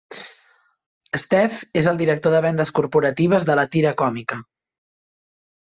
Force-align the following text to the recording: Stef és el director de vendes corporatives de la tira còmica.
Stef 1.23 1.59
és 1.83 1.89
el 1.93 2.01
director 2.01 2.35
de 2.37 2.41
vendes 2.47 2.73
corporatives 2.79 3.47
de 3.51 3.59
la 3.61 3.67
tira 3.77 3.93
còmica. 4.03 4.43